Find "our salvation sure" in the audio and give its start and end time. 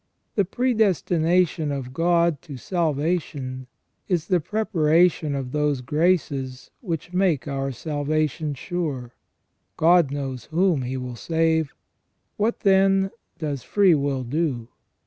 7.47-9.13